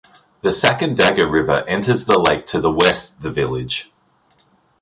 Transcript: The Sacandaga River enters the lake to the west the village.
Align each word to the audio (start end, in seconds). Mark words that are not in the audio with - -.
The 0.41 0.49
Sacandaga 0.49 1.31
River 1.31 1.63
enters 1.67 2.05
the 2.05 2.17
lake 2.17 2.47
to 2.47 2.59
the 2.59 2.71
west 2.71 3.21
the 3.21 3.29
village. 3.29 3.91